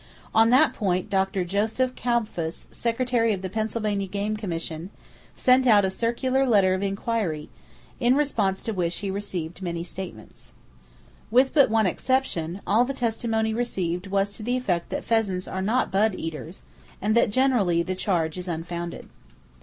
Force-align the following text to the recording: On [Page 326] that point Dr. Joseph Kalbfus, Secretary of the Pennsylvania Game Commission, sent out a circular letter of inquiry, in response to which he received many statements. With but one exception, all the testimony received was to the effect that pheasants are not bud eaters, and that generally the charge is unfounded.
On 0.33 0.47
[Page 0.47 0.53
326] 0.53 0.53
that 0.73 0.79
point 0.79 1.09
Dr. 1.11 1.43
Joseph 1.45 1.93
Kalbfus, 1.95 2.65
Secretary 2.71 3.33
of 3.33 3.43
the 3.43 3.51
Pennsylvania 3.51 4.07
Game 4.07 4.35
Commission, 4.35 4.89
sent 5.35 5.67
out 5.67 5.85
a 5.85 5.91
circular 5.91 6.43
letter 6.43 6.73
of 6.73 6.81
inquiry, 6.81 7.49
in 7.99 8.15
response 8.15 8.63
to 8.63 8.71
which 8.73 8.95
he 8.97 9.11
received 9.11 9.61
many 9.61 9.83
statements. 9.83 10.53
With 11.29 11.53
but 11.53 11.69
one 11.69 11.85
exception, 11.85 12.61
all 12.65 12.83
the 12.83 12.95
testimony 12.95 13.53
received 13.53 14.07
was 14.07 14.33
to 14.33 14.41
the 14.41 14.57
effect 14.57 14.89
that 14.89 15.03
pheasants 15.03 15.47
are 15.47 15.61
not 15.61 15.91
bud 15.91 16.15
eaters, 16.15 16.63
and 16.99 17.13
that 17.13 17.29
generally 17.29 17.83
the 17.83 17.93
charge 17.93 18.39
is 18.39 18.47
unfounded. 18.47 19.07